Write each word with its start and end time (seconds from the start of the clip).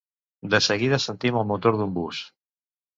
De 0.53 0.59
seguida 0.69 0.99
sentim 1.05 1.39
el 1.45 1.47
motor 1.53 1.79
d'un 1.81 1.95
bus. 2.03 2.27